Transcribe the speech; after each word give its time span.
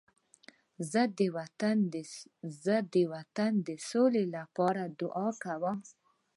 زه 2.63 2.75
د 2.93 2.95
وطن 3.13 3.51
د 3.67 3.69
سولې 3.89 4.25
لپاره 4.35 4.83
دعا 4.99 5.29
کوم. 5.43 5.79